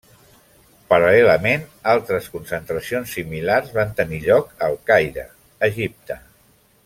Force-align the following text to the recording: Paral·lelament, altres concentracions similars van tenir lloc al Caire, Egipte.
Paral·lelament, 0.93 1.65
altres 1.93 2.29
concentracions 2.37 3.13
similars 3.19 3.69
van 3.77 3.93
tenir 4.01 4.23
lloc 4.25 4.67
al 4.69 4.79
Caire, 4.89 5.27
Egipte. 5.71 6.19